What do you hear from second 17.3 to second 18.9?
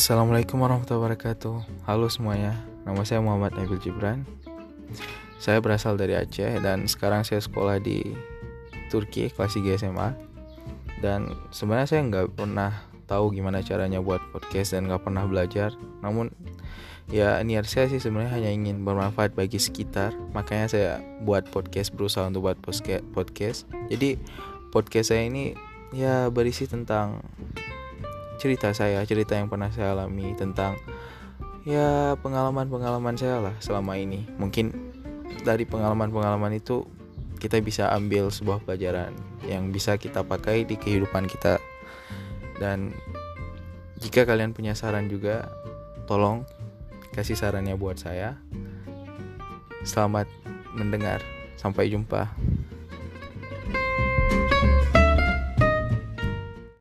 niat saya sih sebenarnya hanya ingin